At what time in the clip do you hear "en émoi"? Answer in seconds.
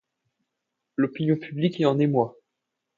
1.85-2.35